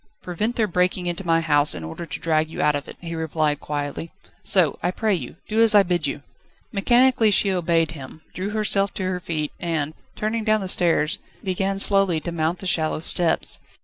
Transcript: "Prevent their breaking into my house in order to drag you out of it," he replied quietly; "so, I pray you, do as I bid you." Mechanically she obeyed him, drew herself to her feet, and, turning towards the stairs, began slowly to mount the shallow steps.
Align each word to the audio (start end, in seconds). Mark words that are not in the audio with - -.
"Prevent 0.23 0.55
their 0.55 0.65
breaking 0.65 1.05
into 1.05 1.23
my 1.27 1.41
house 1.41 1.75
in 1.75 1.83
order 1.83 2.07
to 2.07 2.19
drag 2.19 2.49
you 2.49 2.59
out 2.59 2.73
of 2.75 2.87
it," 2.87 2.95
he 3.01 3.13
replied 3.13 3.59
quietly; 3.59 4.11
"so, 4.43 4.79
I 4.81 4.89
pray 4.89 5.13
you, 5.13 5.35
do 5.47 5.61
as 5.61 5.75
I 5.75 5.83
bid 5.83 6.07
you." 6.07 6.23
Mechanically 6.71 7.29
she 7.29 7.51
obeyed 7.51 7.91
him, 7.91 8.23
drew 8.33 8.49
herself 8.49 8.95
to 8.95 9.03
her 9.03 9.19
feet, 9.19 9.51
and, 9.59 9.93
turning 10.15 10.43
towards 10.43 10.61
the 10.63 10.69
stairs, 10.69 11.19
began 11.43 11.77
slowly 11.77 12.19
to 12.21 12.31
mount 12.31 12.57
the 12.57 12.65
shallow 12.65 12.97
steps. 12.97 13.59